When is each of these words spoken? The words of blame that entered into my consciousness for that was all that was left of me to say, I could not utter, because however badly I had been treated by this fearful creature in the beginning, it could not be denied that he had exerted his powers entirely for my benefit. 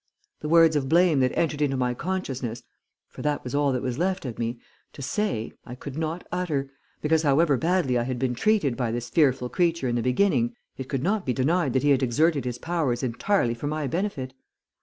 The 0.39 0.49
words 0.49 0.75
of 0.75 0.89
blame 0.89 1.19
that 1.19 1.37
entered 1.37 1.61
into 1.61 1.77
my 1.77 1.93
consciousness 1.93 2.63
for 3.07 3.21
that 3.21 3.43
was 3.43 3.53
all 3.53 3.71
that 3.71 3.83
was 3.83 3.99
left 3.99 4.25
of 4.25 4.39
me 4.39 4.59
to 4.93 5.01
say, 5.03 5.53
I 5.63 5.75
could 5.75 5.95
not 5.95 6.25
utter, 6.31 6.71
because 7.03 7.21
however 7.21 7.55
badly 7.55 7.99
I 7.99 8.03
had 8.05 8.17
been 8.17 8.33
treated 8.33 8.75
by 8.75 8.91
this 8.91 9.11
fearful 9.11 9.47
creature 9.49 9.87
in 9.87 9.95
the 9.95 10.01
beginning, 10.01 10.55
it 10.75 10.89
could 10.89 11.03
not 11.03 11.23
be 11.23 11.33
denied 11.33 11.73
that 11.73 11.83
he 11.83 11.91
had 11.91 12.01
exerted 12.01 12.45
his 12.45 12.57
powers 12.57 13.03
entirely 13.03 13.53
for 13.53 13.67
my 13.67 13.85
benefit. 13.85 14.33